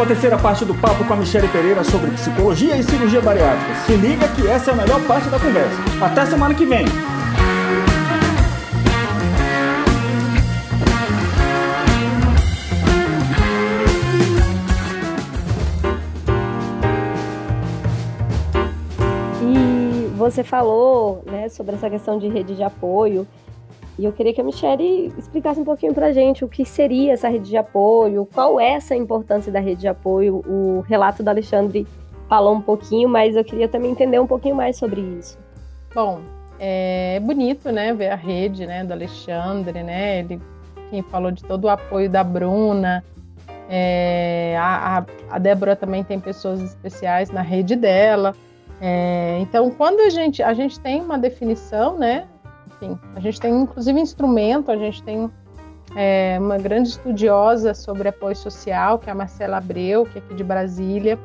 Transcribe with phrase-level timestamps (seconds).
[0.00, 3.74] com a terceira parte do papo com a Michelle Pereira sobre psicologia e cirurgia bariátrica.
[3.84, 5.76] Se liga que essa é a melhor parte da conversa.
[6.00, 6.86] Até semana que vem!
[19.42, 23.28] E você falou né, sobre essa questão de rede de apoio
[24.00, 27.12] e eu queria que a Michelle explicasse um pouquinho para a gente o que seria
[27.12, 30.42] essa rede de apoio, qual é essa importância da rede de apoio.
[30.46, 31.86] O relato da Alexandre
[32.26, 35.38] falou um pouquinho, mas eu queria também entender um pouquinho mais sobre isso.
[35.94, 36.20] Bom,
[36.58, 40.40] é bonito, né, ver a rede, né, do Alexandre, né, ele
[40.88, 43.04] quem falou de todo o apoio da Bruna,
[43.68, 48.34] é, a, a, Débora também tem pessoas especiais na rede dela.
[48.80, 52.26] É, então, quando a gente, a gente tem uma definição, né,
[52.80, 55.30] enfim, a gente tem inclusive instrumento, a gente tem
[55.94, 60.34] é, uma grande estudiosa sobre apoio social, que é a Marcela Abreu, que é aqui
[60.34, 61.18] de Brasília.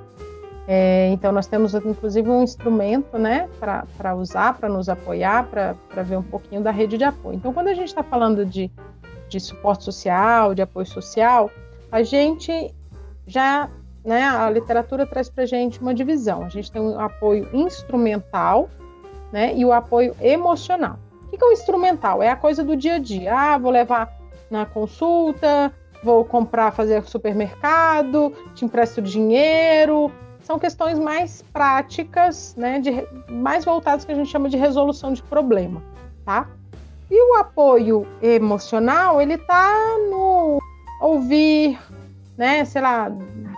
[0.68, 6.18] É, então, nós temos inclusive um instrumento né, para usar, para nos apoiar, para ver
[6.18, 7.36] um pouquinho da rede de apoio.
[7.36, 8.72] Então, quando a gente está falando de,
[9.30, 11.52] de suporte social, de apoio social,
[11.92, 12.74] a gente
[13.28, 13.70] já,
[14.04, 16.44] né, a literatura traz para a gente uma divisão.
[16.44, 18.68] A gente tem o apoio instrumental
[19.32, 20.98] né, e o apoio emocional.
[21.38, 22.24] Que é o instrumental?
[22.24, 23.36] É a coisa do dia a dia.
[23.36, 24.12] Ah, vou levar
[24.50, 30.12] na consulta, vou comprar, fazer supermercado, te empresto dinheiro.
[30.42, 32.92] São questões mais práticas, né, de,
[33.32, 35.82] mais voltadas que a gente chama de resolução de problema,
[36.24, 36.48] tá?
[37.10, 40.60] E o apoio emocional, ele tá no
[41.02, 41.80] ouvir,
[42.38, 43.12] né, sei lá,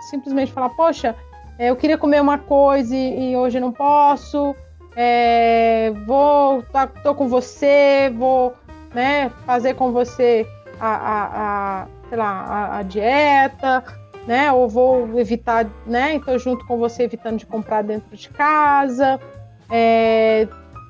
[0.08, 1.14] simplesmente falar, poxa,
[1.58, 4.56] eu queria comer uma coisa e hoje não posso,
[5.00, 8.52] é, vou tá, tô com você, vou
[8.92, 10.44] né, fazer com você
[10.80, 13.84] a, a, a sei lá, a, a, dieta,
[14.26, 14.50] né?
[14.50, 16.14] Ou vou evitar, né?
[16.14, 19.20] Então junto com você evitando de comprar dentro de casa.
[19.70, 20.48] É,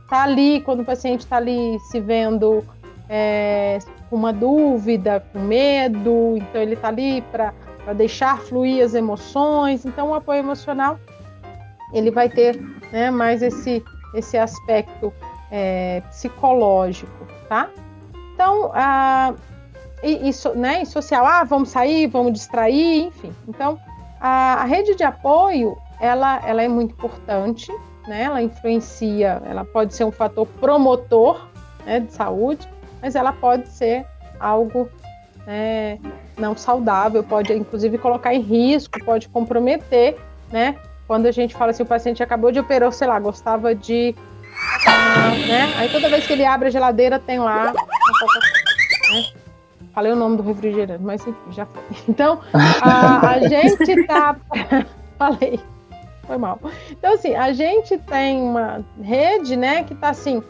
[0.08, 2.64] tá ali quando o paciente está ali se vendo
[3.10, 7.52] é, com uma dúvida, com medo, então ele está ali para
[7.94, 9.84] deixar fluir as emoções.
[9.84, 10.98] Então o apoio emocional
[11.92, 12.58] ele vai ter
[12.90, 15.12] né, mais esse esse aspecto
[15.50, 17.68] é, psicológico, tá?
[18.34, 19.34] Então, a,
[20.02, 23.32] e, e, né, e social, ah, vamos sair, vamos distrair, enfim.
[23.48, 23.78] Então,
[24.20, 27.72] a, a, rede de apoio, ela, ela é muito importante,
[28.06, 28.22] né?
[28.22, 31.48] Ela influencia, ela pode ser um fator promotor
[31.84, 32.68] né, de saúde,
[33.02, 34.06] mas ela pode ser
[34.38, 34.88] algo
[35.46, 35.98] né,
[36.36, 40.16] não saudável, pode inclusive colocar em risco, pode comprometer,
[40.50, 40.76] né?
[41.08, 44.14] Quando a gente fala assim, o paciente acabou de operar, sei lá, gostava de.
[45.48, 45.72] Né?
[45.78, 47.72] Aí toda vez que ele abre a geladeira, tem lá.
[47.72, 47.80] Né?
[49.94, 51.82] Falei o nome do refrigerante, mas enfim, já foi.
[52.06, 54.36] Então, a, a gente tá.
[55.18, 55.58] Falei.
[56.26, 56.60] Foi mal.
[56.90, 60.42] Então, assim, a gente tem uma rede, né, que tá assim.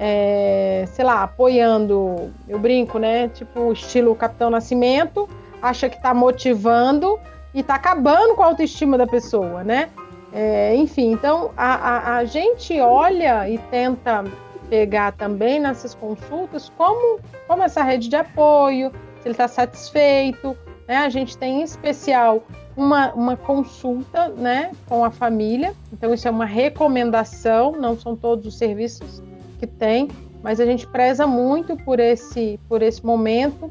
[0.00, 3.28] É, sei lá, apoiando, eu brinco, né?
[3.28, 5.28] Tipo, estilo Capitão Nascimento,
[5.60, 7.20] acha que tá motivando,
[7.54, 9.90] e está acabando com a autoestima da pessoa, né?
[10.32, 14.24] É, enfim, então a, a, a, gente olha e tenta
[14.70, 18.90] pegar também nessas consultas como, como essa rede de apoio,
[19.20, 20.56] se ele está satisfeito.
[20.88, 20.96] Né?
[20.96, 22.42] A gente tem em especial
[22.74, 28.46] uma, uma consulta né, com a família, então isso é uma recomendação, não são todos
[28.46, 29.22] os serviços
[29.58, 30.08] que tem,
[30.42, 33.70] mas a gente preza muito por esse, por esse momento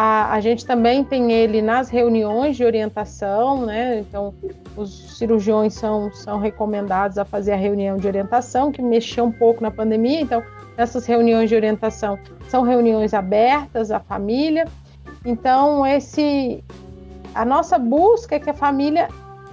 [0.00, 3.98] a, a gente também tem ele nas reuniões de orientação, né?
[3.98, 4.32] Então,
[4.76, 9.60] os cirurgiões são, são recomendados a fazer a reunião de orientação, que mexeu um pouco
[9.60, 10.20] na pandemia.
[10.20, 10.40] Então,
[10.76, 12.16] essas reuniões de orientação
[12.48, 14.68] são reuniões abertas à família.
[15.24, 16.62] Então, esse
[17.34, 19.08] a nossa busca é que a família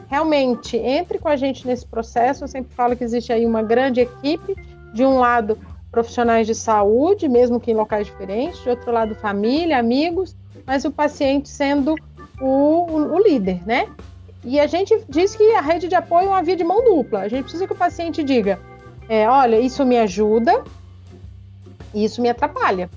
[0.08, 2.44] realmente entre com a gente nesse processo.
[2.44, 4.56] Eu sempre falo que existe aí uma grande equipe,
[4.94, 5.58] de um lado
[5.96, 10.36] profissionais de saúde, mesmo que em locais diferentes, de outro lado, família, amigos,
[10.68, 11.96] mas o paciente sendo
[12.42, 13.88] o, o, o líder, né?
[14.44, 17.22] E a gente diz que a rede de apoio é uma via de mão dupla.
[17.22, 18.59] A gente precisa que o paciente diga:
[19.08, 20.66] é, olha, isso me ajuda
[21.94, 22.90] e isso me atrapalha.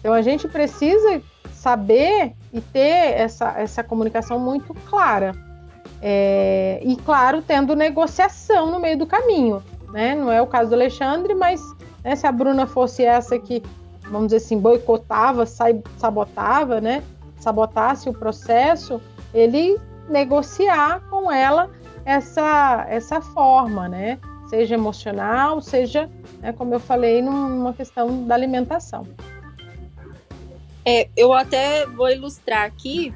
[0.00, 1.22] Então a gente precisa
[1.52, 5.32] saber e ter essa, essa comunicação muito clara.
[6.02, 9.62] É, e claro, tendo negociação no meio do caminho.
[9.92, 10.16] Né?
[10.16, 11.62] Não é o caso do Alexandre, mas
[12.06, 12.14] né?
[12.14, 13.60] Se a Bruna fosse essa que,
[14.04, 17.02] vamos dizer assim, boicotava, sabotava, né?
[17.40, 19.02] Sabotasse o processo,
[19.34, 19.76] ele
[20.08, 21.68] negociar com ela
[22.04, 24.20] essa, essa forma, né?
[24.48, 26.08] Seja emocional, seja,
[26.38, 29.04] né, como eu falei, numa questão da alimentação.
[30.84, 33.12] É, eu até vou ilustrar aqui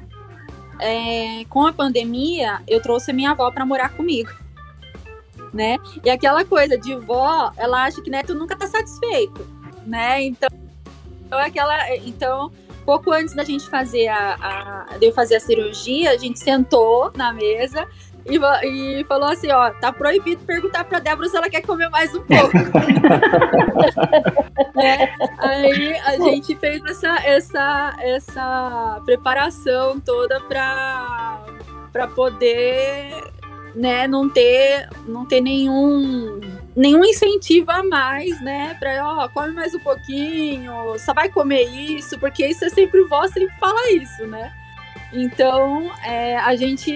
[0.81, 4.40] é, com a pandemia, eu trouxe a minha avó para morar comigo.
[5.53, 5.77] Né?
[6.03, 9.45] E aquela coisa de vó, ela acha que neto nunca tá satisfeito,
[9.85, 10.23] né?
[10.23, 10.49] Então,
[11.25, 12.49] então aquela, então
[12.85, 17.11] pouco antes da gente fazer a, a, de eu fazer a cirurgia, a gente sentou
[17.15, 17.87] na mesa
[18.25, 18.37] e,
[18.67, 22.21] e falou assim, ó, tá proibido perguntar pra Débora se ela quer comer mais um
[22.21, 22.51] pouco.
[24.79, 31.43] é, aí a gente fez essa, essa, essa preparação toda pra,
[31.91, 33.20] pra poder
[33.75, 36.39] né, não ter, não ter nenhum
[36.75, 38.75] nenhum incentivo a mais, né?
[38.79, 43.27] Pra, ó, come mais um pouquinho, só vai comer isso, porque isso é sempre vó,
[43.27, 44.53] sempre fala isso, né?
[45.13, 46.93] Então, é, a gente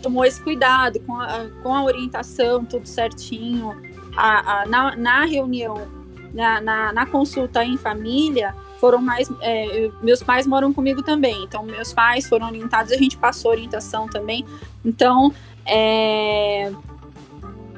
[0.00, 3.80] tomou esse cuidado com a, com a orientação, tudo certinho.
[4.16, 5.88] A, a na, na, reunião,
[6.32, 9.28] na, na, na, consulta em família, foram mais.
[9.40, 14.08] É, meus pais moram comigo também, então meus pais foram orientados, a gente passou orientação
[14.08, 14.44] também.
[14.84, 15.32] Então,
[15.66, 16.72] é,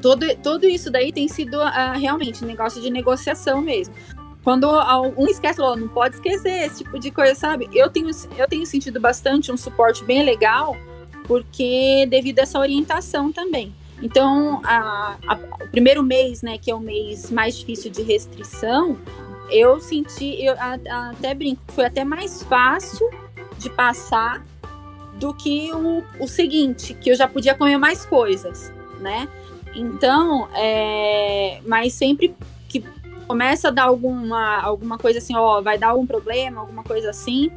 [0.01, 3.95] todo, tudo isso daí tem sido uh, realmente um negócio de negociação mesmo.
[4.43, 4.69] Quando
[5.17, 7.67] um esquece, não pode esquecer esse tipo de coisa, sabe?
[7.73, 10.77] Eu tenho, eu tenho sentido bastante um suporte bem legal
[11.27, 13.75] porque devido a essa orientação também.
[14.03, 15.35] Então, a, a,
[15.65, 18.99] o primeiro mês, né, que é o mês mais difícil de restrição,
[19.51, 20.75] eu senti, eu a,
[21.11, 23.09] até brinco, foi até mais fácil
[23.59, 24.45] de passar
[25.19, 29.29] do que o, o seguinte, que eu já podia comer mais coisas, né?
[29.75, 32.35] Então, é, mas sempre
[32.69, 32.85] que
[33.27, 37.51] começa a dar alguma, alguma coisa assim, ó, vai dar algum problema, alguma coisa assim,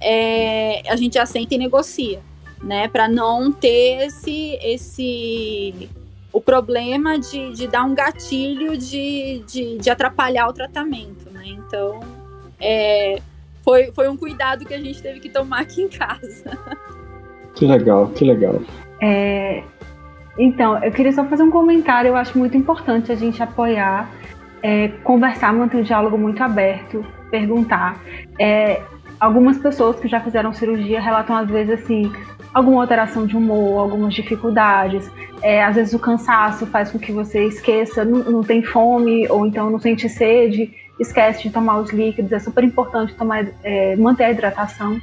[0.00, 2.20] é, a gente já senta e negocia
[2.62, 2.88] né?
[2.88, 5.88] Para não ter esse, esse
[6.32, 11.44] o problema de, de dar um gatilho de, de, de atrapalhar o tratamento, né?
[11.46, 12.00] Então,
[12.60, 13.22] é,
[13.68, 16.58] foi, foi um cuidado que a gente teve que tomar aqui em casa.
[17.54, 18.62] Que legal, que legal.
[19.02, 19.62] É,
[20.38, 22.08] então, eu queria só fazer um comentário.
[22.08, 24.08] Eu acho muito importante a gente apoiar,
[24.62, 28.00] é, conversar, manter o diálogo muito aberto, perguntar.
[28.38, 28.80] É,
[29.20, 32.10] algumas pessoas que já fizeram cirurgia relatam às vezes assim,
[32.54, 35.10] alguma alteração de humor, algumas dificuldades.
[35.42, 39.44] É, às vezes o cansaço faz com que você esqueça, não, não, tem fome ou
[39.44, 42.32] então não sente sede, esquece de tomar os líquidos.
[42.32, 44.98] É super importante tomar, é, manter a hidratação.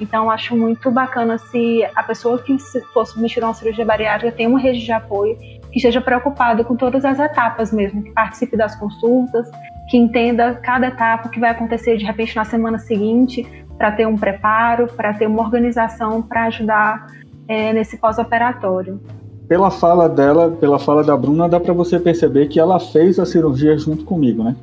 [0.00, 2.56] Então, acho muito bacana se a pessoa que
[2.92, 5.36] for submetida a uma cirurgia bariátrica tem uma rede de apoio
[5.70, 9.50] que esteja preocupada com todas as etapas mesmo, que participe das consultas,
[9.88, 13.46] que entenda cada etapa que vai acontecer de repente na semana seguinte,
[13.78, 17.06] para ter um preparo, para ter uma organização para ajudar
[17.48, 19.00] é, nesse pós-operatório.
[19.48, 23.24] Pela fala dela, pela fala da Bruna, dá para você perceber que ela fez a
[23.24, 24.56] cirurgia junto comigo, né?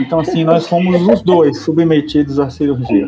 [0.00, 3.06] Então, assim, nós fomos os dois submetidos à cirurgia.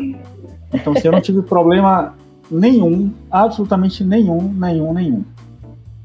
[0.73, 2.13] Então, assim, eu não tive problema
[2.49, 5.23] nenhum, absolutamente nenhum, nenhum, nenhum.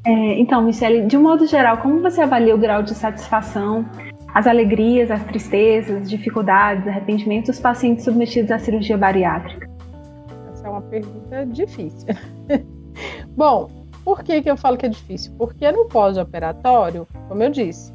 [0.04, 3.84] É, então, Michele, de um modo geral, como você avalia o grau de satisfação
[4.34, 9.68] as alegrias, as tristezas, dificuldades, arrependimentos dos pacientes submetidos à cirurgia bariátrica?
[10.52, 12.08] Essa é uma pergunta difícil.
[13.36, 13.68] Bom,
[14.04, 15.32] por que, que eu falo que é difícil?
[15.36, 17.92] Porque no pós-operatório, como eu disse,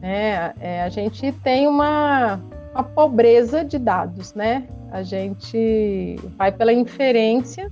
[0.00, 2.40] né, é, a gente tem uma,
[2.74, 4.66] uma pobreza de dados, né?
[4.90, 7.70] A gente vai pela inferência,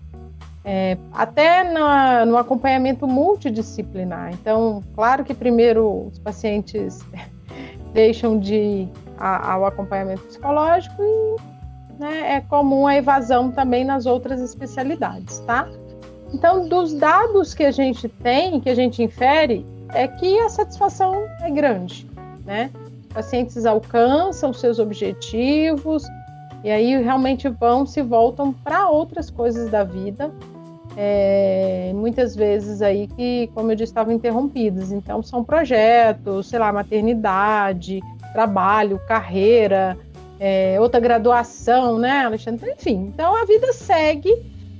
[0.65, 4.33] é, até na, no acompanhamento multidisciplinar.
[4.35, 7.01] Então, claro que primeiro os pacientes
[7.93, 11.37] deixam de ir ao acompanhamento psicológico e
[11.99, 15.69] né, é comum a evasão também nas outras especialidades, tá?
[16.33, 21.15] Então, dos dados que a gente tem, que a gente infere, é que a satisfação
[21.41, 22.09] é grande,
[22.49, 22.71] né?
[23.13, 26.03] Pacientes alcançam seus objetivos
[26.65, 30.33] e aí realmente vão, se voltam para outras coisas da vida,
[30.97, 34.91] é, muitas vezes aí que, como eu disse, estavam interrompidas.
[34.91, 38.01] Então, são projetos, sei lá, maternidade,
[38.33, 39.97] trabalho, carreira,
[40.41, 42.73] é, outra graduação, né, Alexandre?
[42.73, 44.33] Enfim, então a vida segue.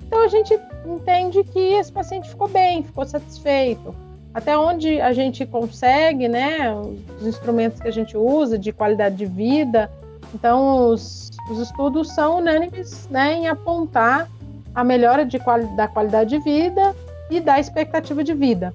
[0.07, 3.95] Então, a gente entende que esse paciente ficou bem, ficou satisfeito.
[4.39, 6.73] Até onde a gente consegue, né,
[7.21, 9.91] os instrumentos que a gente usa de qualidade de vida.
[10.33, 14.31] Então, os, os estudos são unânimes né, em apontar
[14.73, 15.41] a melhora de
[15.75, 16.95] da qualidade de vida
[17.29, 18.73] e da expectativa de vida.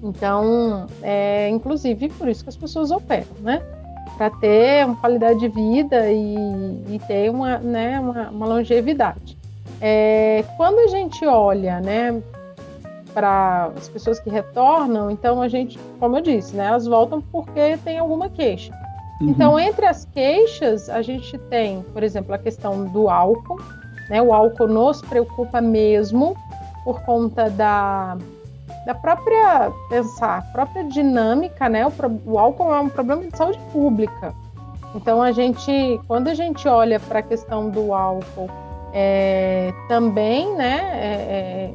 [0.00, 3.60] Então, é inclusive por isso que as pessoas operam, né?
[4.16, 6.36] Para ter uma qualidade de vida e,
[6.94, 9.36] e ter uma, né, uma, uma longevidade.
[9.80, 12.22] É, quando a gente olha, né,
[13.14, 17.78] para as pessoas que retornam, então a gente, como eu disse, né, elas voltam porque
[17.84, 18.74] tem alguma queixa.
[19.20, 19.28] Uhum.
[19.28, 23.60] Então, entre as queixas, a gente tem, por exemplo, a questão do álcool,
[24.08, 24.20] Né?
[24.20, 26.36] O álcool nos preocupa mesmo
[26.84, 28.16] por conta da,
[28.84, 31.86] da própria pensar, própria dinâmica, né?
[31.86, 31.92] O,
[32.32, 34.34] o álcool é um problema de saúde pública.
[34.94, 38.48] Então a gente, quando a gente olha para a questão do álcool,
[38.92, 40.90] é, também, né?
[40.94, 41.74] É, é,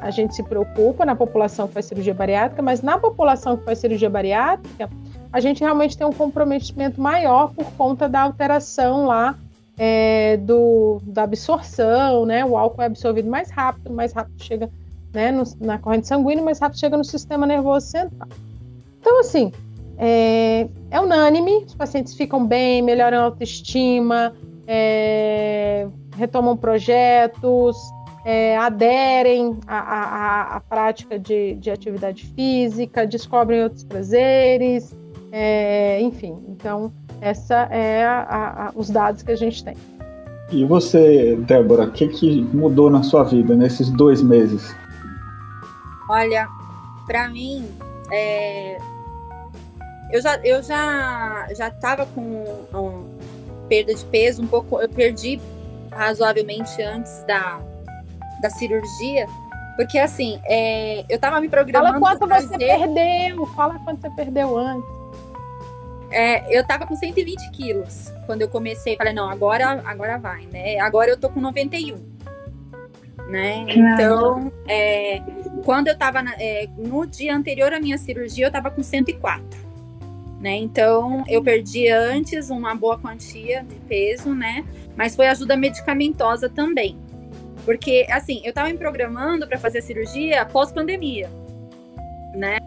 [0.00, 3.78] a gente se preocupa na população que faz cirurgia bariátrica, mas na população que faz
[3.78, 4.88] cirurgia bariátrica,
[5.32, 9.36] a gente realmente tem um comprometimento maior por conta da alteração lá
[9.78, 12.44] é, do, da absorção, né?
[12.44, 14.70] O álcool é absorvido mais rápido, mais rápido chega
[15.12, 18.28] né, no, na corrente sanguínea, mais rápido chega no sistema nervoso central.
[19.00, 19.52] Então, assim,
[19.96, 24.34] é, é unânime, os pacientes ficam bem, melhoram a autoestima,
[24.66, 27.76] é, retomam projetos,
[28.24, 34.94] é, aderem à, à, à prática de, de, atividade física, descobrem outros prazeres,
[35.32, 36.36] é, enfim.
[36.48, 39.76] Então, essa é a, a, os dados que a gente tem.
[40.50, 44.74] E você, Débora, o que, que mudou na sua vida nesses dois meses?
[46.08, 46.48] Olha,
[47.06, 47.64] para mim,
[48.10, 48.76] é...
[50.12, 52.20] eu já eu já já estava com
[52.74, 53.04] um,
[53.68, 55.40] perda de peso um pouco, eu perdi
[55.92, 57.60] razoavelmente antes da
[58.40, 59.26] da cirurgia,
[59.76, 62.00] porque assim, é, eu tava me programando.
[62.00, 62.48] Fala quanto fazer...
[62.48, 65.00] você perdeu, fala quanto você perdeu antes.
[66.10, 68.96] É, eu tava com 120 quilos quando eu comecei.
[68.96, 70.78] Falei, não, agora, agora vai, né?
[70.80, 71.96] Agora eu tô com 91.
[73.28, 73.64] Né?
[73.68, 75.22] Então, é,
[75.64, 79.44] quando eu tava na, é, no dia anterior à minha cirurgia, eu tava com 104.
[80.40, 80.56] Né?
[80.56, 84.64] Então, eu perdi antes uma boa quantia de peso, né?
[84.96, 86.98] Mas foi ajuda medicamentosa também.
[87.64, 91.30] Porque, assim, eu tava me programando para fazer a cirurgia pós-pandemia,
[92.34, 92.58] né?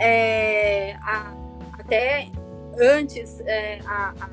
[0.00, 1.34] É, a,
[1.78, 2.28] até
[2.78, 4.30] antes, é, a, a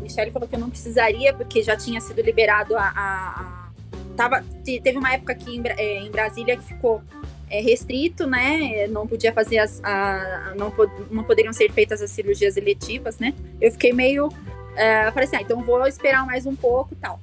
[0.00, 2.84] Michelle falou que eu não precisaria, porque já tinha sido liberado a.
[2.84, 3.72] a, a
[4.16, 7.02] tava, teve uma época aqui em, é, em Brasília que ficou
[7.50, 8.86] é, restrito, né?
[8.88, 9.82] Não podia fazer as.
[9.84, 10.72] A, não,
[11.10, 13.34] não poderiam ser feitas as cirurgias eletivas, né?
[13.60, 14.28] Eu fiquei meio.
[14.74, 17.20] É, falei assim, ah, então vou esperar mais um pouco tal.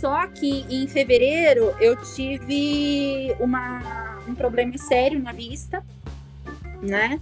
[0.00, 5.82] Só que em fevereiro eu tive uma, um problema sério na vista,
[6.82, 7.18] né?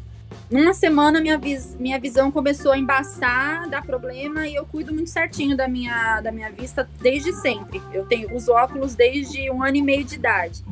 [0.51, 5.09] Numa semana minha, vis, minha visão começou a embaçar, dar problema e eu cuido muito
[5.09, 7.81] certinho da minha, da minha vista desde sempre.
[7.93, 10.65] Eu tenho os óculos desde um ano e meio de idade.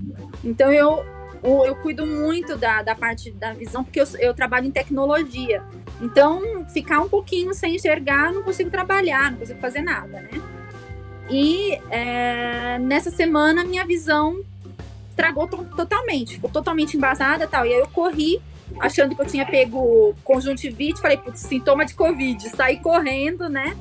[0.44, 1.04] Então eu,
[1.42, 5.62] eu, eu cuido muito da, da parte da visão porque eu, eu trabalho em tecnologia.
[6.00, 10.62] Então, ficar um pouquinho sem enxergar, não consigo trabalhar, não consigo fazer nada, né?
[11.31, 14.41] E é, nessa semana minha visão
[15.11, 17.64] estragou totalmente, ficou totalmente embasada tal.
[17.67, 18.41] E aí eu corri,
[18.81, 22.49] achando que eu tinha pego conjuntivite, falei, putz, sintoma de Covid.
[22.50, 23.76] Saí correndo, né?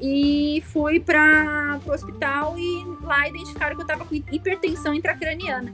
[0.00, 5.72] E fui para o hospital e lá identificaram que eu estava com hipertensão intracraniana,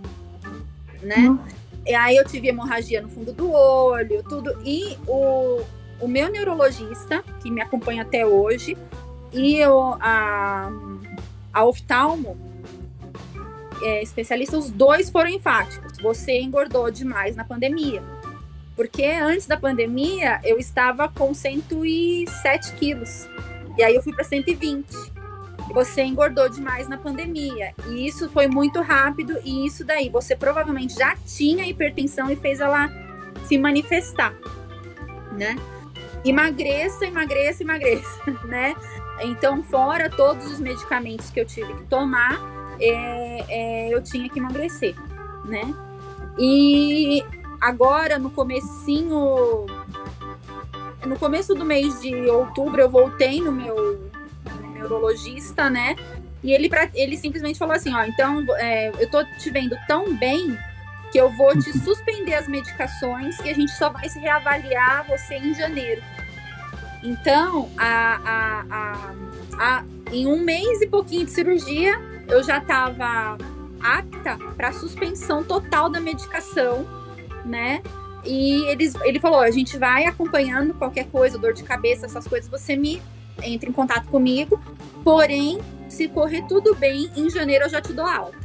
[1.02, 1.38] né?
[1.86, 4.56] E aí eu tive hemorragia no fundo do olho, tudo.
[4.64, 5.60] E o,
[6.00, 8.76] o meu neurologista, que me acompanha até hoje,
[9.34, 10.70] e eu, a,
[11.52, 12.38] a oftalmo,
[13.82, 15.98] é, especialista, os dois foram enfáticos.
[15.98, 18.02] Você engordou demais na pandemia.
[18.76, 23.28] Porque antes da pandemia eu estava com 107 quilos.
[23.76, 24.86] E aí eu fui para 120.
[25.72, 27.74] Você engordou demais na pandemia.
[27.88, 29.38] E isso foi muito rápido.
[29.44, 32.90] E isso daí, você provavelmente já tinha hipertensão e fez ela
[33.46, 34.34] se manifestar,
[35.32, 35.56] né?
[36.24, 38.74] Emagreça, emagreça, emagreça, né?
[39.20, 42.40] Então, fora todos os medicamentos que eu tive que tomar,
[42.80, 44.94] é, é, eu tinha que emagrecer,
[45.44, 45.62] né?
[46.38, 47.24] E
[47.60, 49.66] agora, no comecinho...
[51.06, 54.10] No começo do mês de outubro, eu voltei no meu
[54.72, 55.96] neurologista, né?
[56.42, 60.58] E ele, ele simplesmente falou assim, ó, então, é, eu tô te vendo tão bem
[61.10, 65.36] que eu vou te suspender as medicações e a gente só vai se reavaliar você
[65.36, 66.02] em janeiro.
[67.04, 69.14] Então, a, a,
[69.58, 71.94] a, em um mês e pouquinho de cirurgia,
[72.26, 73.36] eu já estava
[73.78, 76.86] apta para suspensão total da medicação,
[77.44, 77.82] né?
[78.24, 82.48] E eles, ele falou: a gente vai acompanhando qualquer coisa, dor de cabeça, essas coisas,
[82.48, 83.02] você me
[83.42, 84.58] entra em contato comigo.
[85.02, 85.58] Porém,
[85.90, 88.38] se correr tudo bem, em janeiro eu já te dou alta,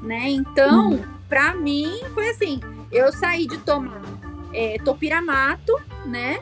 [0.00, 0.30] né?
[0.30, 1.04] Então, uhum.
[1.28, 2.60] para mim foi assim:
[2.92, 4.00] eu saí de tomar
[4.54, 6.38] é, topiramato, né?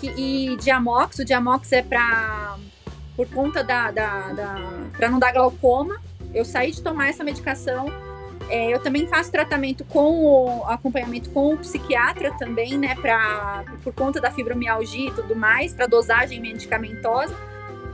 [0.00, 2.56] Que, e Diamox, o Diamox é para
[3.16, 4.56] por conta da, da, da
[4.96, 5.96] para não dar glaucoma.
[6.34, 7.86] Eu saí de tomar essa medicação.
[8.48, 13.92] É, eu também faço tratamento com o acompanhamento com o psiquiatra também, né, para por
[13.92, 17.34] conta da fibromialgia e tudo mais, para dosagem medicamentosa.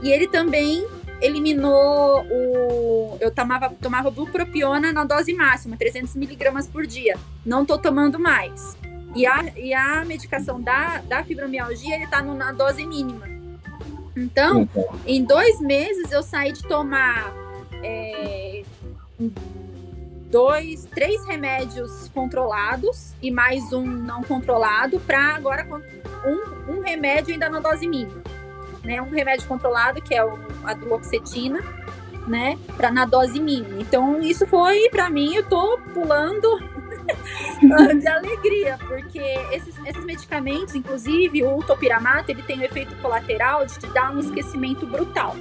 [0.03, 0.85] E ele também
[1.21, 3.17] eliminou o.
[3.19, 7.17] Eu tomava, tomava bupropiona na dose máxima, 300 miligramas por dia.
[7.45, 8.77] Não tô tomando mais.
[9.15, 13.27] E a, e a medicação da, da fibromialgia, ele tá na dose mínima.
[14.15, 14.67] Então,
[15.05, 17.33] em dois meses eu saí de tomar
[17.83, 18.63] é,
[20.29, 25.67] dois, três remédios controlados e mais um não controlado para agora
[26.25, 28.21] um, um remédio ainda na dose mínima.
[28.83, 29.01] Né?
[29.01, 31.61] Um remédio controlado, que é o, a duloxetina,
[32.27, 32.57] né?
[32.75, 33.79] Pra, na dose mínima.
[33.79, 36.59] Então, isso foi, para mim, eu tô pulando
[37.99, 39.19] de alegria, porque
[39.51, 44.19] esses, esses medicamentos, inclusive o topiramato, ele tem o efeito colateral de te dar um
[44.19, 45.35] esquecimento brutal.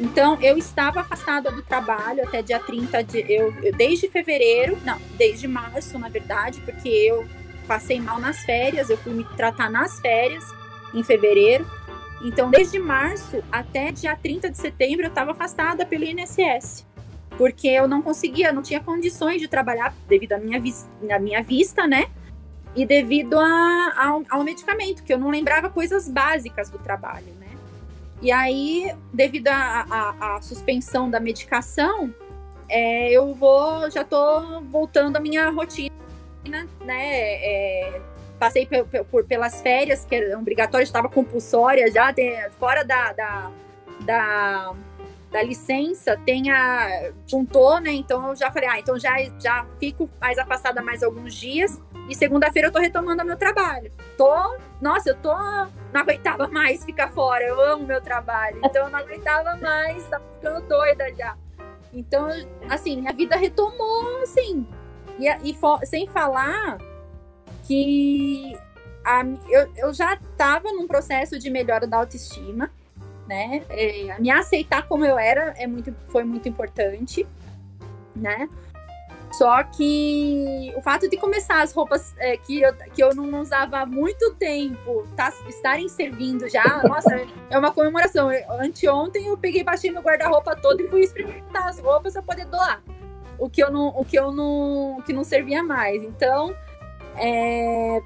[0.00, 3.20] Então, eu estava afastada do trabalho até dia 30 de.
[3.32, 7.26] Eu, eu, desde fevereiro, não, desde março, na verdade, porque eu
[7.68, 10.44] passei mal nas férias, eu fui me tratar nas férias
[10.92, 11.64] em fevereiro.
[12.24, 16.86] Então, desde março até dia 30 de setembro, eu estava afastada pelo INSS.
[17.42, 21.42] Porque eu não conseguia, não tinha condições de trabalhar devido à minha, vis à minha
[21.42, 22.06] vista, né?
[22.72, 27.48] E devido a, ao, ao medicamento, que eu não lembrava coisas básicas do trabalho, né?
[28.22, 32.14] E aí, devido à suspensão da medicação,
[32.68, 35.90] é, eu vou, já tô voltando à minha rotina,
[36.84, 36.94] né?
[36.94, 38.00] É,
[38.38, 42.14] passei por, por, pelas férias, que eram obrigatórias, estava compulsória já,
[42.56, 43.50] fora da, da,
[44.02, 44.74] da,
[45.32, 47.92] da, licença, tem a, juntou, né?
[47.92, 51.80] Então eu já falei, ah, então já, já fico mais afastada mais alguns dias.
[52.08, 53.92] E segunda-feira eu tô retomando meu trabalho.
[54.16, 57.44] Tô, nossa, eu tô, não aguentava mais ficar fora.
[57.44, 58.60] Eu amo meu trabalho.
[58.64, 61.36] Então eu não aguentava mais, tava ficando doida já.
[61.92, 62.28] Então,
[62.68, 64.66] assim, minha vida retomou, assim.
[65.18, 66.78] E, e sem falar
[67.64, 68.58] que
[69.04, 72.70] a, eu, eu já tava num processo de melhora da autoestima,
[73.32, 73.62] né?
[73.70, 77.26] É, me aceitar como eu era é muito, foi muito importante,
[78.14, 78.46] né?
[79.32, 83.78] Só que o fato de começar as roupas é, que, eu, que eu não usava
[83.78, 88.28] há muito tempo tá, estarem servindo já, nossa, é uma comemoração.
[88.60, 92.82] anteontem eu peguei, baixei meu guarda-roupa todo e fui experimentar as roupas para poder doar.
[93.38, 96.02] O que eu não, o que eu não, que não servia mais.
[96.02, 96.54] Então,
[97.16, 98.02] é,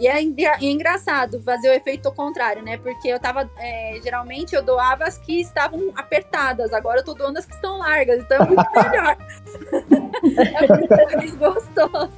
[0.00, 2.78] e é, é, engraçado fazer o efeito contrário, né?
[2.78, 3.50] Porque eu tava.
[3.58, 7.78] É, geralmente eu doava as que estavam apertadas, agora eu tô doando as que estão
[7.78, 9.16] largas, então é muito melhor.
[10.56, 12.12] é muito mais gostoso.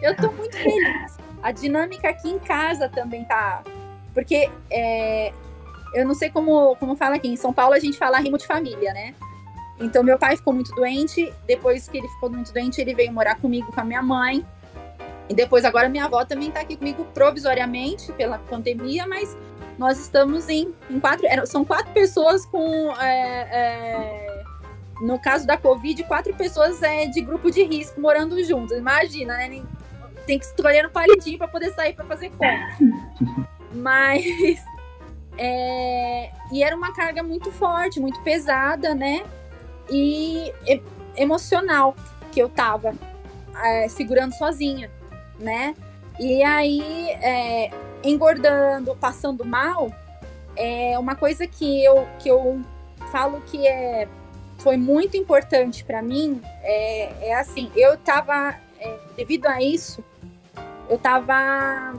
[0.00, 1.18] Eu tô muito feliz.
[1.42, 3.62] A dinâmica aqui em casa também tá.
[4.14, 5.30] Porque é,
[5.94, 7.28] eu não sei como, como fala aqui.
[7.28, 9.14] Em São Paulo a gente fala rimo de família, né?
[9.78, 11.30] Então meu pai ficou muito doente.
[11.46, 14.46] Depois que ele ficou muito doente, ele veio morar comigo com a minha mãe.
[15.28, 19.36] E depois, agora minha avó também está aqui comigo provisoriamente pela pandemia, mas
[19.78, 21.26] nós estamos em, em quatro.
[21.46, 22.92] São quatro pessoas com.
[22.98, 24.44] É, é,
[25.02, 28.76] no caso da Covid, quatro pessoas é, de grupo de risco morando juntos.
[28.76, 29.62] Imagina, né?
[30.26, 32.76] Tem que escolher no palitinho para poder sair para fazer compra.
[33.72, 34.64] Mas.
[35.36, 39.24] É, e era uma carga muito forte, muito pesada, né?
[39.90, 40.52] E
[41.16, 41.94] emocional
[42.32, 42.94] que eu tava
[43.62, 44.90] é, segurando sozinha
[45.38, 45.74] né?
[46.18, 47.70] E aí, é,
[48.02, 49.90] engordando, passando mal,
[50.56, 52.60] é uma coisa que eu, que eu
[53.12, 54.08] falo que é,
[54.58, 60.04] foi muito importante para mim é, é, assim, eu tava, é, devido a isso,
[60.88, 61.94] eu tava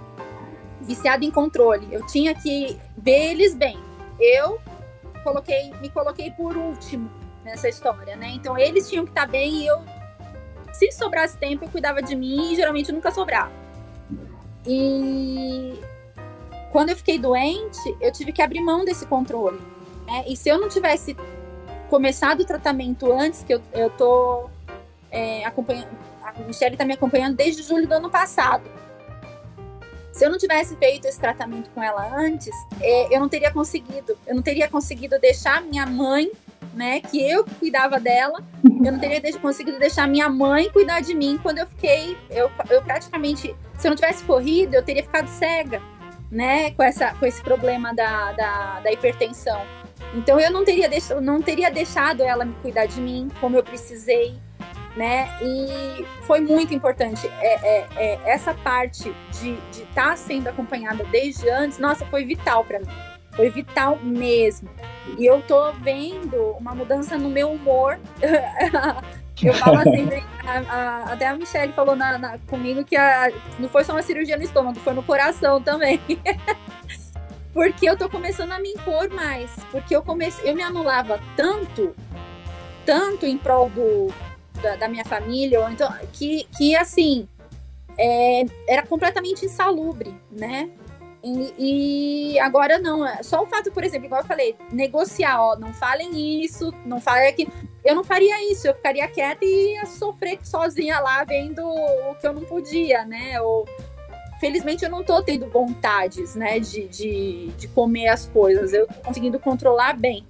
[0.82, 1.88] viciada em controle.
[1.92, 3.78] Eu tinha que ver eles bem.
[4.20, 4.60] Eu
[5.24, 7.10] coloquei, me coloquei por último
[7.44, 8.32] nessa história, né?
[8.32, 9.82] Então eles tinham que estar tá bem e eu
[10.88, 13.52] se sobrasse tempo, eu cuidava de mim e geralmente nunca sobrava.
[14.66, 15.78] E
[16.72, 19.60] quando eu fiquei doente, eu tive que abrir mão desse controle.
[20.08, 20.24] Né?
[20.28, 21.18] E se eu não tivesse
[21.90, 24.50] começado o tratamento antes, que eu, eu tô
[25.12, 25.90] é, acompanhando,
[26.24, 28.64] a Michelle está me acompanhando desde julho do ano passado.
[30.14, 34.18] Se eu não tivesse feito esse tratamento com ela antes, é, eu não teria conseguido.
[34.26, 36.32] Eu não teria conseguido deixar minha mãe
[36.74, 37.02] né?
[37.02, 38.42] Que eu cuidava dela.
[38.84, 42.18] Eu não teria conseguido deixar minha mãe cuidar de mim quando eu fiquei.
[42.30, 43.54] Eu, eu praticamente.
[43.78, 45.82] Se eu não tivesse corrido, eu teria ficado cega,
[46.32, 46.72] né?
[46.72, 49.62] Com, essa, com esse problema da, da, da hipertensão.
[50.14, 53.64] Então eu não teria, deix, não teria deixado ela me cuidar de mim como eu
[53.64, 54.36] precisei,
[54.96, 55.30] né?
[55.42, 57.28] E foi muito importante.
[57.42, 62.64] É, é, é essa parte de estar tá sendo acompanhada desde antes, nossa, foi vital
[62.64, 63.09] para mim.
[63.32, 64.70] Foi vital mesmo.
[65.18, 68.00] E eu tô vendo uma mudança no meu humor.
[69.42, 70.08] eu falo assim,
[70.46, 74.02] a, a, até a Michelle falou na, na, comigo que a, não foi só uma
[74.02, 76.00] cirurgia no estômago, foi no coração também.
[77.54, 79.52] porque eu tô começando a me impor mais.
[79.72, 81.96] Porque eu comecei, eu me anulava tanto,
[82.86, 84.14] tanto em prol do,
[84.62, 87.28] da, da minha família, ou então, que, que assim,
[87.98, 90.70] é, era completamente insalubre, né?
[91.24, 95.58] E, e, agora não, é só o fato, por exemplo, igual eu falei, negociar, ó,
[95.58, 97.48] não falem isso, não falem que
[97.84, 102.28] eu não faria isso, eu ficaria quieta e ia sofrer sozinha lá vendo o que
[102.28, 103.40] eu não podia, né?
[103.42, 103.66] Ou
[104.40, 108.74] felizmente eu não tô tendo vontades, né, de, de, de comer as coisas.
[108.74, 110.26] Eu tô conseguindo controlar bem.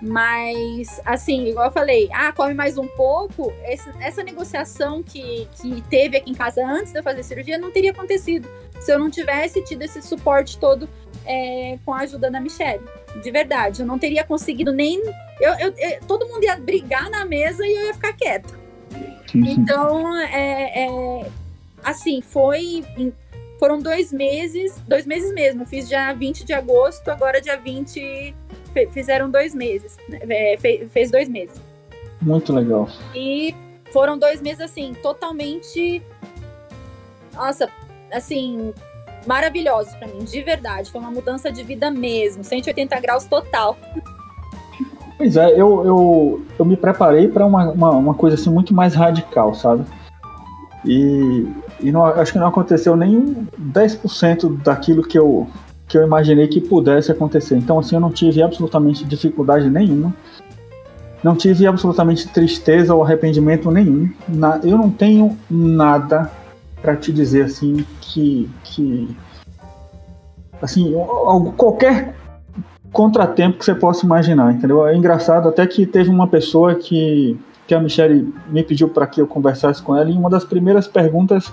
[0.00, 3.52] Mas, assim, igual eu falei, ah, come mais um pouco.
[3.62, 7.70] Essa, essa negociação que, que teve aqui em casa antes de eu fazer cirurgia não
[7.70, 8.48] teria acontecido
[8.80, 10.88] se eu não tivesse tido esse suporte todo
[11.26, 12.84] é, com a ajuda da Michelle.
[13.22, 15.02] De verdade, eu não teria conseguido nem.
[15.40, 18.54] Eu, eu, eu, todo mundo ia brigar na mesa e eu ia ficar quieta.
[19.34, 21.26] Então, é, é,
[21.82, 22.84] assim, foi
[23.58, 25.62] foram dois meses, dois meses mesmo.
[25.62, 28.34] Eu fiz dia 20 de agosto, agora dia 20
[28.90, 29.96] fizeram dois meses.
[30.08, 30.20] Né?
[30.28, 30.56] É,
[30.88, 31.60] fez dois meses.
[32.20, 32.88] Muito legal.
[33.14, 33.54] E
[33.92, 36.02] foram dois meses assim, totalmente.
[37.34, 37.68] Nossa,
[38.12, 38.72] assim,
[39.26, 40.90] maravilhosos para mim, de verdade.
[40.90, 43.76] Foi uma mudança de vida mesmo, 180 graus total.
[45.16, 48.94] Pois é, eu, eu, eu me preparei para uma, uma, uma, coisa assim muito mais
[48.94, 49.84] radical, sabe?
[50.84, 51.46] E,
[51.80, 55.48] e não, acho que não aconteceu nem 10% daquilo que eu,
[55.88, 57.56] que eu imaginei que pudesse acontecer.
[57.56, 60.14] Então, assim, eu não tive absolutamente dificuldade nenhuma.
[61.24, 64.08] Não tive absolutamente tristeza ou arrependimento nenhum.
[64.28, 66.30] Na, eu não tenho nada
[66.80, 69.16] para te dizer assim que, que
[70.62, 70.94] assim
[71.56, 72.14] qualquer
[72.92, 74.86] contratempo que você possa imaginar, entendeu?
[74.86, 77.36] É engraçado até que teve uma pessoa que
[77.68, 80.88] que a Michelle me pediu para que eu conversasse com ela, e uma das primeiras
[80.88, 81.52] perguntas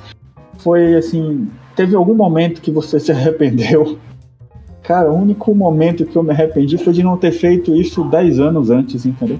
[0.59, 3.99] foi assim: teve algum momento que você se arrependeu?
[4.87, 8.39] Cara, o único momento que eu me arrependi foi de não ter feito isso 10
[8.39, 9.39] anos antes, entendeu?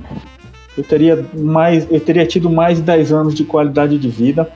[0.75, 4.51] Eu teria mais, eu teria tido mais 10 anos de qualidade de vida.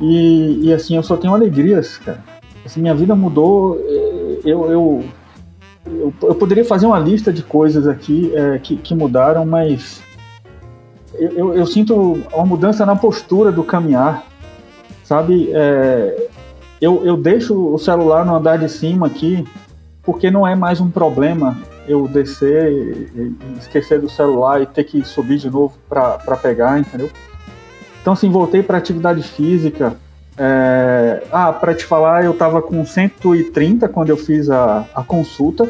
[0.00, 2.22] E, e assim, eu só tenho alegrias, cara.
[2.64, 3.76] Assim, minha vida mudou.
[4.44, 5.04] Eu, eu,
[5.86, 10.00] eu, eu poderia fazer uma lista de coisas aqui é, que, que mudaram, mas
[11.14, 14.24] eu, eu, eu, sinto uma mudança na postura do caminhar,
[15.02, 15.50] sabe?
[15.52, 16.28] É,
[16.80, 19.44] eu, eu deixo o celular no andar de cima aqui,
[20.02, 23.10] porque não é mais um problema eu descer
[23.58, 27.10] esquecer do celular e ter que subir de novo para pegar, entendeu?
[28.00, 29.96] Então, assim, voltei para atividade física.
[30.38, 31.22] É...
[31.30, 35.68] Ah, para te falar, eu estava com 130 quando eu fiz a, a consulta.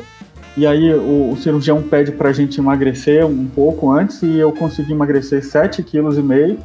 [0.56, 4.52] E aí o, o cirurgião pede para a gente emagrecer um pouco antes e eu
[4.52, 6.58] consegui emagrecer 7,5 kg.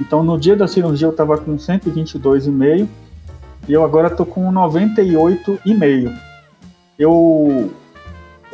[0.00, 2.88] Então no dia da cirurgia eu estava com 122,5
[3.68, 6.29] e eu agora estou com 98,5.
[7.00, 7.70] Eu,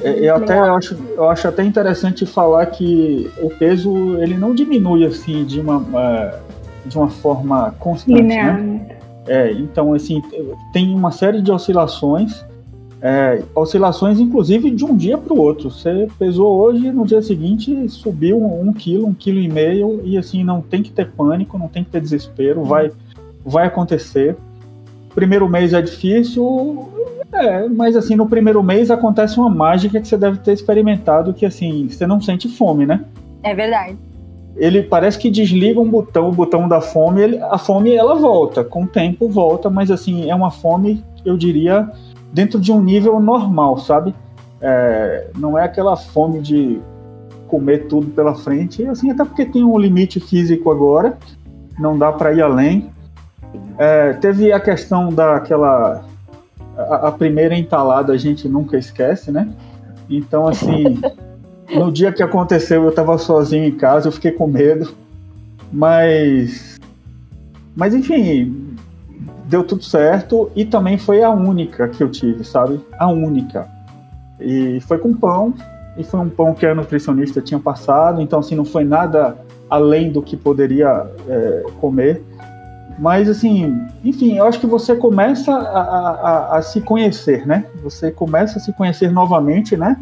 [0.02, 5.04] é, eu até acho, eu acho até interessante falar que o peso ele não diminui
[5.04, 6.38] assim de uma, é,
[6.86, 8.62] de uma forma constante, Linear.
[8.62, 8.96] né?
[9.26, 10.22] É, então assim
[10.72, 12.44] tem uma série de oscilações
[13.00, 15.70] é, oscilações, inclusive, de um dia para o outro.
[15.70, 20.42] Você pesou hoje, no dia seguinte subiu um, quilo, um quilo e meio, e assim,
[20.42, 22.90] não tem que ter pânico, não tem que ter desespero, vai,
[23.44, 24.36] vai acontecer.
[25.14, 26.88] Primeiro mês é difícil,
[27.32, 31.44] é, mas assim, no primeiro mês acontece uma mágica que você deve ter experimentado, que
[31.44, 33.04] assim, você não sente fome, né?
[33.42, 33.96] É verdade.
[34.56, 38.64] Ele parece que desliga um botão, o botão da fome, ele, a fome ela volta,
[38.64, 41.90] com o tempo volta, mas assim, é uma fome, eu diria,
[42.32, 44.14] dentro de um nível normal, sabe?
[44.60, 46.80] É, não é aquela fome de
[47.46, 51.18] comer tudo pela frente, assim, até porque tem um limite físico agora,
[51.78, 52.90] não dá para ir além.
[53.78, 56.04] É, teve a questão daquela.
[56.76, 59.48] A, a, primeira entalada a gente nunca esquece, né?
[60.08, 61.00] Então, assim,
[61.74, 64.92] no dia que aconteceu eu estava sozinho em casa, eu fiquei com medo,
[65.72, 66.76] mas.
[67.74, 68.76] Mas, enfim,
[69.46, 72.80] deu tudo certo e também foi a única que eu tive, sabe?
[72.98, 73.68] A única.
[74.40, 75.54] E foi com pão,
[75.96, 79.36] e foi um pão que a nutricionista tinha passado, então assim, não foi nada
[79.68, 82.22] além do que poderia é, comer.
[82.98, 87.66] Mas assim, enfim, eu acho que você começa a, a, a, se conhecer, né?
[87.82, 89.98] Você começa a se conhecer novamente, né?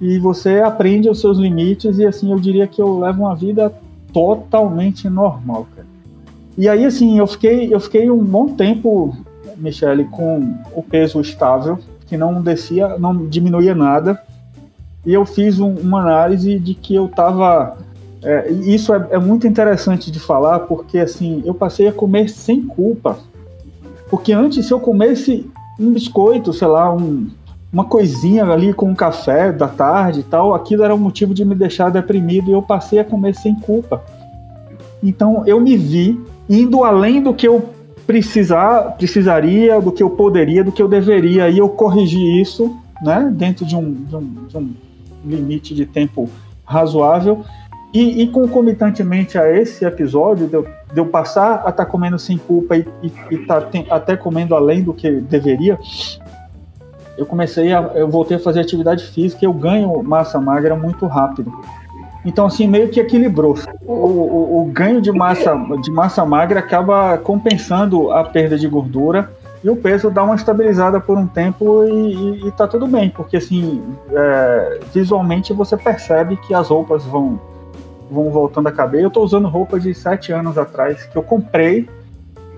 [0.00, 3.72] E você aprende os seus limites, e assim, eu diria que eu levo uma vida
[4.12, 5.86] totalmente normal, cara.
[6.56, 9.16] E aí, assim, eu fiquei, eu fiquei um bom tempo,
[9.56, 14.20] Michele, com o peso estável, que não descia, não diminuía nada.
[15.04, 17.76] E eu fiz um, uma análise de que eu estava.
[18.22, 22.62] É, isso é, é, muito interessante de falar, porque assim, eu passei a comer sem
[22.62, 23.18] culpa.
[24.08, 27.28] Porque antes, se eu comesse um biscoito, sei lá, um,
[27.72, 31.44] uma coisinha ali com um café da tarde e tal, aquilo era um motivo de
[31.44, 34.02] me deixar deprimido e eu passei a comer sem culpa.
[35.02, 37.70] Então eu me vi indo além do que eu
[38.06, 43.32] precisar, precisaria, do que eu poderia, do que eu deveria, e eu corrigi isso, né,
[43.34, 44.70] dentro de um, de um, de um
[45.24, 46.28] limite de tempo
[46.64, 47.44] razoável.
[47.92, 52.18] E, e, concomitantemente a esse episódio, de eu, de eu passar a estar tá comendo
[52.18, 52.86] sem culpa e,
[53.30, 55.78] estar tá, até comendo além do que deveria,
[57.18, 61.06] eu comecei a, eu voltei a fazer atividade física e eu ganho massa magra muito
[61.06, 61.52] rápido.
[62.24, 63.58] Então, assim, meio que equilibrou.
[63.84, 69.30] O, o, o, ganho de massa, de massa magra acaba compensando a perda de gordura
[69.62, 73.10] e o peso dá uma estabilizada por um tempo e, e, e tá tudo bem,
[73.10, 77.40] porque, assim, é, visualmente você percebe que as roupas vão,
[78.12, 79.02] vão voltando a caber.
[79.02, 81.88] Eu estou usando roupa de sete anos atrás, que eu comprei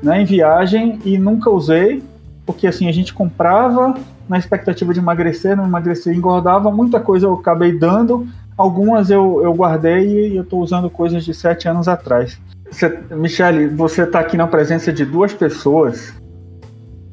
[0.03, 2.03] né, em viagem e nunca usei,
[2.45, 3.95] porque, assim, a gente comprava
[4.29, 9.53] na expectativa de emagrecer, não emagrecer, engordava, muita coisa eu acabei dando, algumas eu, eu
[9.55, 12.39] guardei e eu estou usando coisas de sete anos atrás.
[12.71, 16.15] Você, Michele, você está aqui na presença de duas pessoas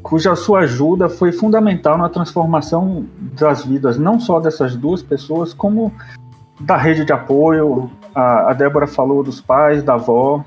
[0.02, 3.06] cuja sua ajuda foi fundamental na transformação
[3.40, 5.94] das vidas, não só dessas duas pessoas, como
[6.60, 7.90] da rede de apoio.
[8.14, 10.44] A, a Débora falou dos pais, da avó,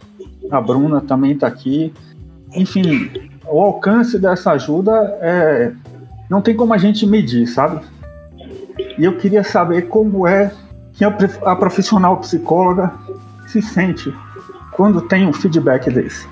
[0.51, 1.93] a Bruna também está aqui.
[2.55, 3.11] Enfim,
[3.47, 5.73] o alcance dessa ajuda é
[6.29, 7.85] não tem como a gente medir, sabe?
[8.99, 10.53] E eu queria saber como é
[10.93, 12.93] que a profissional psicóloga
[13.47, 14.13] se sente
[14.73, 16.27] quando tem um feedback desse.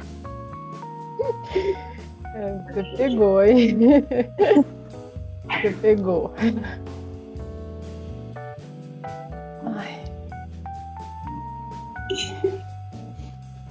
[2.73, 3.79] Você pegou, hein?
[5.63, 6.33] Você pegou.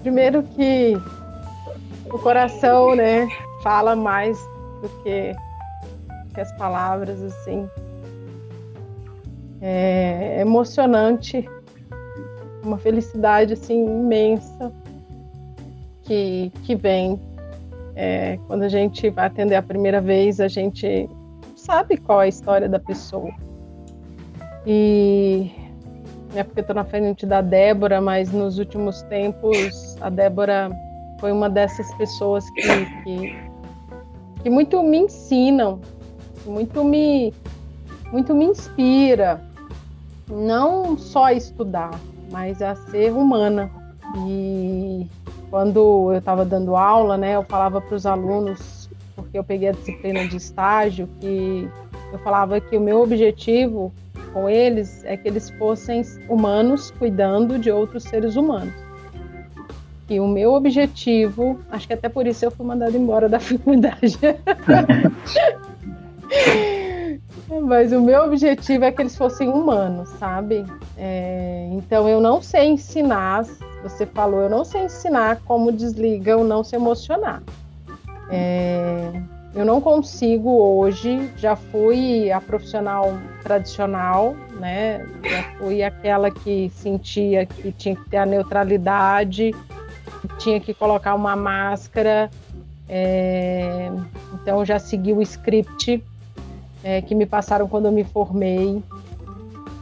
[0.02, 0.94] Primeiro que
[2.12, 3.28] o coração, né,
[3.62, 4.38] fala mais
[4.82, 5.36] do que
[6.34, 7.70] que as palavras, assim.
[9.62, 11.48] É emocionante,
[12.64, 14.72] uma felicidade, assim, imensa
[16.04, 17.20] que, que vem.
[17.96, 21.10] É, quando a gente vai atender a primeira vez, a gente
[21.56, 23.32] sabe qual é a história da pessoa.
[24.66, 25.52] E
[26.36, 30.70] é porque estou na frente da Débora, mas nos últimos tempos a Débora
[31.20, 32.62] foi uma dessas pessoas que,
[33.04, 33.36] que,
[34.44, 35.80] que muito me ensinam
[36.46, 37.34] muito me,
[38.12, 39.42] muito me inspira,
[40.30, 41.92] não só a estudar,
[42.32, 43.70] mas a ser humana.
[44.28, 45.08] E
[45.50, 49.74] quando eu estava dando aula, né, eu falava para os alunos, porque eu peguei a
[49.74, 51.70] disciplina de estágio, que
[52.12, 53.92] eu falava que o meu objetivo
[54.34, 58.74] com eles é que eles fossem humanos cuidando de outros seres humanos.
[60.10, 64.20] E o meu objetivo, acho que até por isso eu fui mandada embora da faculdade.
[67.64, 70.66] Mas o meu objetivo é que eles fossem humanos, sabe?
[70.98, 73.46] É, então eu não sei ensinar,
[73.84, 77.42] você falou, eu não sei ensinar como desliga o não se emocionar.
[78.30, 79.22] É,
[79.54, 85.06] eu não consigo hoje, já fui a profissional tradicional, né?
[85.24, 89.54] Já fui aquela que sentia que tinha que ter a neutralidade,
[90.22, 92.32] que tinha que colocar uma máscara.
[92.88, 93.92] É,
[94.34, 96.02] então já segui o script
[96.84, 98.82] é, que me passaram quando eu me formei.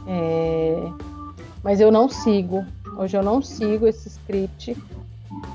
[0.06, 0.82] É,
[1.62, 2.64] mas eu não sigo.
[2.96, 4.76] Hoje eu não sigo esse script.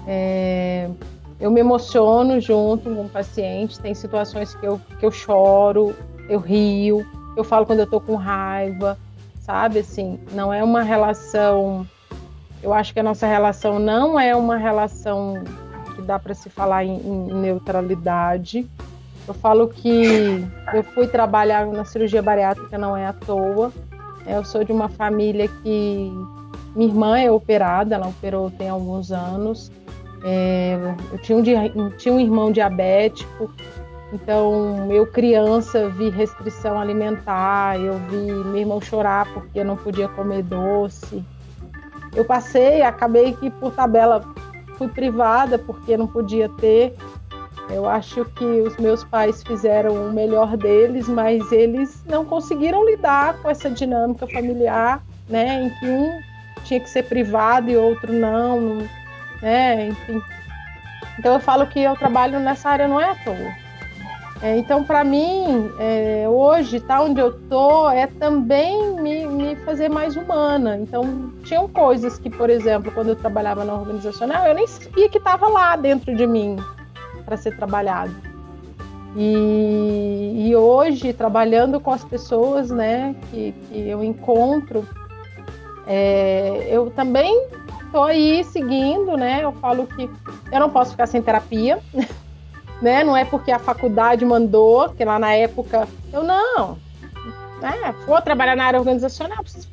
[0.08, 0.90] É,
[1.40, 3.80] eu me emociono junto com o paciente.
[3.80, 5.96] Tem situações que eu, que eu choro,
[6.30, 8.98] eu rio, eu falo quando eu tô com raiva,
[9.40, 9.80] sabe?
[9.80, 11.86] Assim, não é uma relação.
[12.64, 15.44] Eu acho que a nossa relação não é uma relação
[15.96, 18.68] que dá para se falar em, em neutralidade.
[19.28, 23.72] Eu falo que eu fui trabalhar na cirurgia bariátrica não é à toa.
[24.26, 26.12] Eu sou de uma família que
[26.76, 29.72] minha irmã é operada, ela operou tem alguns anos.
[30.28, 30.76] É,
[31.12, 33.52] eu tinha um, tinha um irmão diabético,
[34.12, 40.42] então eu criança vi restrição alimentar, eu vi meu irmão chorar porque não podia comer
[40.42, 41.24] doce.
[42.16, 44.26] Eu passei, acabei que por tabela
[44.80, 46.96] fui privada porque não podia ter.
[47.70, 53.40] Eu acho que os meus pais fizeram o melhor deles, mas eles não conseguiram lidar
[53.42, 56.10] com essa dinâmica familiar, né, em que um
[56.64, 58.80] tinha que ser privado e outro não,
[59.46, 60.20] né, enfim.
[61.20, 63.66] Então eu falo que eu trabalho nessa área não é à toa.
[64.42, 69.88] É, então, para mim, é, hoje, tá onde eu tô, é também me, me, fazer
[69.88, 70.78] mais humana.
[70.78, 75.20] Então, tinham coisas que, por exemplo, quando eu trabalhava na organizacional, eu nem sabia que
[75.20, 76.58] estava lá dentro de mim
[77.24, 78.14] para ser trabalhado.
[79.16, 84.86] E, e hoje, trabalhando com as pessoas né, que, que eu encontro,
[85.88, 87.48] é, eu também
[87.96, 89.40] estou aí seguindo, né?
[89.42, 90.10] Eu falo que
[90.52, 91.80] eu não posso ficar sem terapia,
[92.82, 93.06] né?
[93.06, 96.78] Não é porque a faculdade mandou, que lá na época eu não,
[97.62, 97.96] né?
[98.06, 99.70] Vou trabalhar na área organizacional, preciso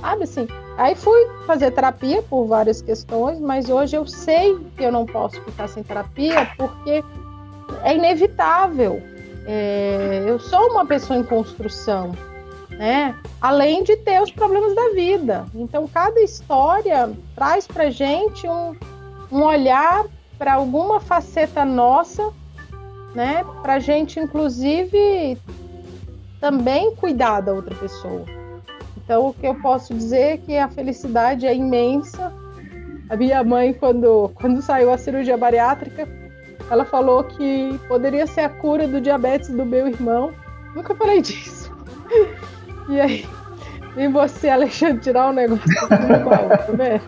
[0.00, 0.46] sabe assim?
[0.76, 5.40] Aí fui fazer terapia por várias questões, mas hoje eu sei que eu não posso
[5.42, 7.02] ficar sem terapia porque
[7.82, 9.02] é inevitável.
[9.46, 12.12] É, eu sou uma pessoa em construção,
[12.78, 13.14] né?
[13.40, 15.46] Além de ter os problemas da vida.
[15.54, 18.76] Então, cada história traz para gente um,
[19.30, 20.04] um olhar
[20.38, 22.32] para alguma faceta nossa,
[23.14, 23.44] né?
[23.62, 25.38] Para gente, inclusive,
[26.40, 28.24] também cuidar da outra pessoa.
[28.96, 32.32] Então, o que eu posso dizer é que a felicidade é imensa.
[33.08, 36.08] A minha mãe, quando, quando saiu a cirurgia bariátrica,
[36.68, 40.32] ela falou que poderia ser a cura do diabetes do meu irmão.
[40.74, 41.72] Nunca falei disso.
[42.88, 43.26] E aí,
[43.94, 47.02] vem você, Alexandre, tirar um negócio tá vendo?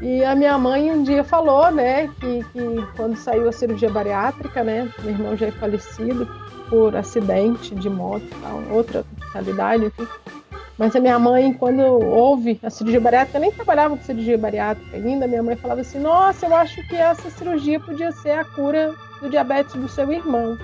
[0.00, 4.62] E a minha mãe um dia falou, né, que, que quando saiu a cirurgia bariátrica,
[4.62, 6.28] né, meu irmão já é falecido
[6.68, 10.06] por acidente de moto, tal, outra realidade, enfim.
[10.78, 15.26] Mas a minha mãe, quando houve a cirurgia bariátrica, nem trabalhava com cirurgia bariátrica ainda,
[15.26, 19.28] minha mãe falava assim: Nossa, eu acho que essa cirurgia podia ser a cura do
[19.28, 20.56] diabetes do seu irmão.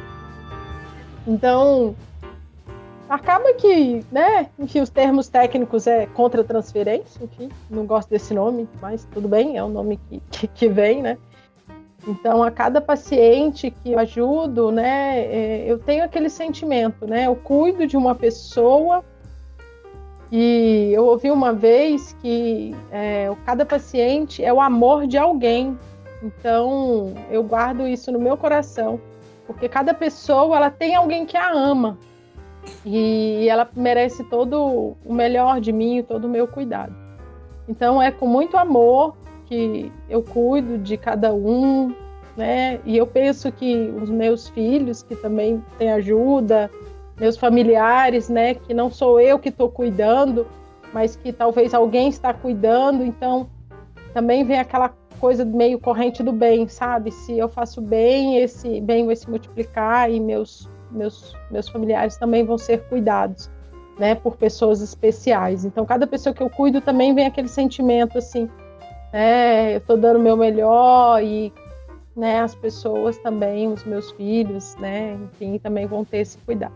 [1.26, 1.96] Então,
[3.14, 9.06] acaba que, né, enfim, os termos técnicos é contra-transferência, enfim, não gosto desse nome, mas
[9.12, 11.16] tudo bem, é o nome que, que, que vem, né?
[12.06, 17.26] Então, a cada paciente que eu ajudo, né, é, eu tenho aquele sentimento, né?
[17.26, 19.02] Eu cuido de uma pessoa
[20.30, 25.78] e eu ouvi uma vez que é, cada paciente é o amor de alguém.
[26.22, 29.00] Então, eu guardo isso no meu coração,
[29.46, 31.96] porque cada pessoa ela tem alguém que a ama
[32.84, 36.94] e ela merece todo o melhor de mim, todo o meu cuidado.
[37.68, 41.94] Então, é com muito amor que eu cuido de cada um,
[42.36, 42.80] né?
[42.84, 46.70] E eu penso que os meus filhos, que também têm ajuda,
[47.18, 50.46] meus familiares, né, que não sou eu que estou cuidando,
[50.92, 53.48] mas que talvez alguém está cuidando, então
[54.12, 57.10] também vem aquela coisa meio corrente do bem, sabe?
[57.10, 62.44] Se eu faço bem, esse bem vai se multiplicar e meus meus meus familiares também
[62.44, 63.50] vão ser cuidados,
[63.98, 65.64] né, por pessoas especiais.
[65.64, 68.48] Então cada pessoa que eu cuido também vem aquele sentimento assim,
[69.12, 71.52] né, eu estou dando o meu melhor e
[72.16, 76.74] né, as pessoas também, os meus filhos, né, enfim, também vão ter esse cuidado.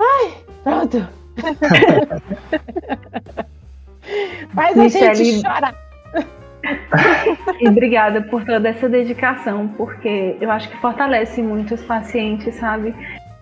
[0.00, 1.08] Ai, pronto.
[4.54, 5.74] Faz Michele, a gente chorar.
[7.60, 12.94] E obrigada por toda essa dedicação, porque eu acho que fortalece muito os pacientes, sabe?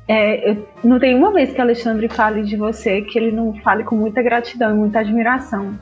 [0.09, 3.55] É, eu não tem uma vez que o Alexandre fale de você que ele não
[3.61, 5.79] fale com muita gratidão e muita admiração.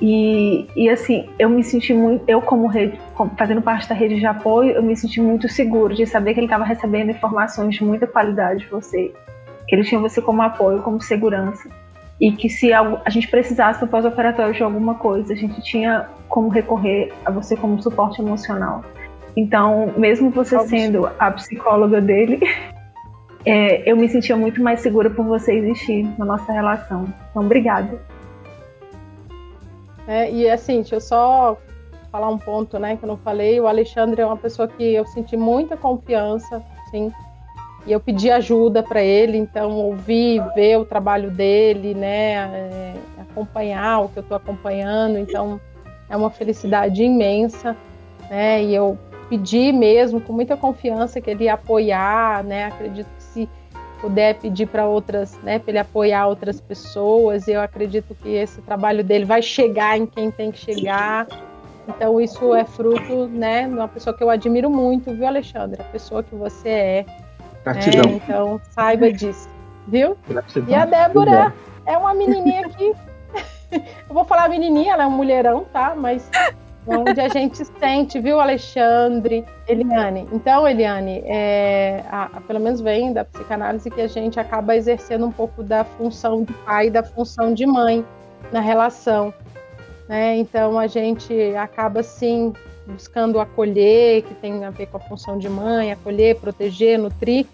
[0.00, 2.98] E, e assim, eu me senti muito, eu como rede,
[3.36, 6.46] fazendo parte da rede de apoio, eu me senti muito seguro de saber que ele
[6.46, 9.12] estava recebendo informações de muita qualidade de você
[9.68, 11.68] que ele tinha você como apoio, como segurança.
[12.20, 16.48] E que se a gente precisasse no pós-operatório de alguma coisa, a gente tinha como
[16.48, 18.82] recorrer a você como suporte emocional.
[19.36, 22.40] Então, mesmo você sendo a psicóloga dele,
[23.44, 27.12] é, eu me sentia muito mais segura por você existir na nossa relação.
[27.30, 28.00] Então, obrigada.
[30.06, 31.58] É, e assim, deixa eu só
[32.10, 33.60] falar um ponto, né, que eu não falei.
[33.60, 37.12] O Alexandre é uma pessoa que eu senti muita confiança, sim,
[37.86, 44.00] e eu pedi ajuda para ele, então ouvir, ver o trabalho dele, né, é, acompanhar
[44.00, 45.60] o que eu estou acompanhando, então
[46.10, 47.76] é uma felicidade imensa,
[48.28, 53.22] né, e eu pedi mesmo com muita confiança que ele ia apoiar, né, acredito que
[53.22, 53.48] se
[54.00, 59.04] puder pedir para outras, né, para ele apoiar outras pessoas, eu acredito que esse trabalho
[59.04, 61.26] dele vai chegar em quem tem que chegar.
[61.88, 65.80] Então isso é fruto, né, de uma pessoa que eu admiro muito, viu, Alexandre?
[65.80, 67.06] A pessoa que você é,
[67.64, 68.04] Gratidão.
[68.04, 69.48] É, então, saiba disso,
[69.86, 70.16] viu?
[70.28, 70.68] Gratidão.
[70.68, 71.52] E a Débora
[71.86, 72.94] é uma menininha que.
[73.70, 75.94] Eu vou falar menininha, ela é um mulherão, tá?
[75.96, 76.28] Mas
[76.86, 80.28] é onde a gente sente, viu, Alexandre, Eliane.
[80.32, 85.26] Então, Eliane, é, a, a, pelo menos vem da psicanálise que a gente acaba exercendo
[85.26, 88.04] um pouco da função de pai e da função de mãe
[88.50, 89.32] na relação.
[90.08, 90.38] Né?
[90.38, 92.52] Então, a gente acaba, sim,
[92.86, 97.46] buscando acolher, que tem a ver com a função de mãe, acolher, proteger, nutrir,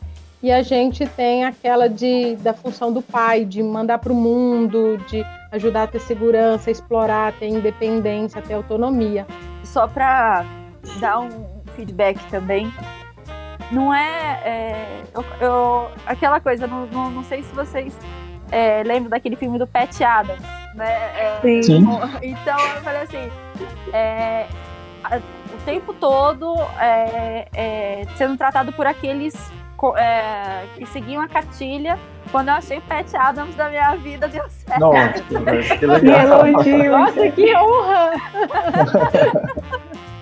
[0.42, 4.98] e a gente tem aquela de, da função do pai, de mandar para o mundo,
[5.08, 9.26] de ajudar a ter segurança, explorar, ter independência, ter autonomia.
[9.64, 10.44] Só para
[11.00, 12.72] dar um feedback também,
[13.72, 17.96] não é, é eu, eu, aquela coisa, não, não, não sei se vocês
[18.50, 20.42] é, lembram daquele filme do Pat Adams,
[20.74, 20.92] né?
[21.16, 21.86] É, Sim.
[22.22, 23.30] Então eu falei assim,
[23.92, 24.46] é,
[25.12, 29.34] o tempo todo é, é, sendo tratado por aqueles
[29.96, 31.98] é, que seguiam a cartilha.
[32.32, 34.80] Quando eu achei Pat Adams da minha vida, deu certo.
[34.80, 35.22] Nossa,
[35.78, 37.00] que legal.
[37.00, 38.12] Nossa, que honra!